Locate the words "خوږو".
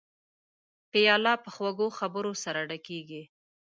1.55-1.87